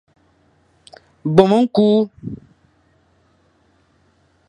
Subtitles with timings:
[1.35, 1.99] Bôm ñkul.